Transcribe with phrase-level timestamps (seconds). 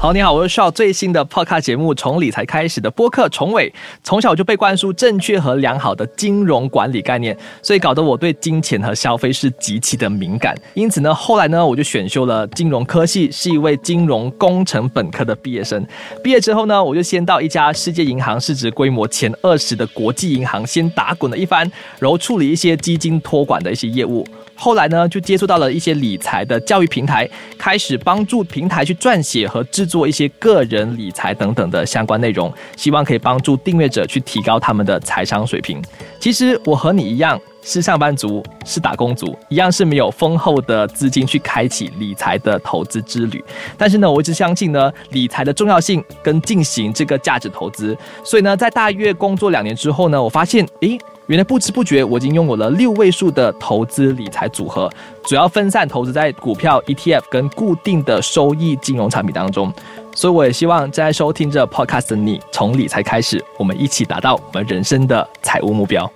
[0.00, 3.70] 好，你好，我是邵最新的 Podcast 节目《从理财开始》的播客重伟。
[4.02, 10.56] 从小就被灌输正确和良好的金融管理概念，所以搞得我对金钱和消费是极其的敏感。
[10.72, 15.86] 因此呢，后来呢，我就选修了金融科系，是一位金融工程本科的毕业生。
[16.24, 24.26] 毕业之后呢，我就先到一家世界银行市值规模前二十的国际银行先打滚了一番，然后处理一些基金托管的一些业务。
[24.54, 27.28] 后来呢，就接触到了一些理财的教育平台，
[27.58, 35.82] 开始帮助平台去撰写和制做一些个人理财等等的相关内容，希望可以帮助订阅者去提高他们的财商水平。
[36.20, 43.44] 其实我和你一样是上班族，是打工族，一样是没有丰厚的资金去开启理财的投资之旅。
[43.76, 47.96] 但是呢，我一直相信呢，理财的重要性跟进行这个价值投资。
[48.24, 50.96] 所以呢，在大约工作两年之后呢，我发现，诶。
[51.30, 54.90] 原来不知不觉，我已经拥有了六位数的投资理财组合，
[55.22, 59.72] 主要分散投资在股票、ETF 跟固定的收益金融产品当中。
[60.12, 66.12] 所以，我也希望在收听这 Podcast 的你，从理财开始，我们一起达到我们人生的财务目标。